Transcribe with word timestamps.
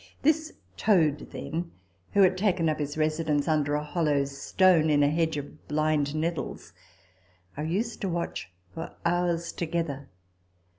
This 0.23 0.53
toad, 0.77 1.27
then, 1.29 1.73
who 2.13 2.23
had 2.23 2.35
taken 2.35 2.67
up 2.69 2.79
his 2.79 2.97
residence 2.97 3.47
under 3.47 3.75
a 3.75 3.83
hollow 3.83 4.25
stone 4.25 4.89
in 4.89 5.03
a 5.03 5.07
hedge 5.11 5.37
of 5.37 5.67
blind 5.67 6.15
nettles, 6.15 6.73
I 7.55 7.61
used 7.61 8.01
to 8.01 8.09
watch 8.09 8.49
for 8.73 8.95
hours 9.05 9.51
together. 9.51 10.09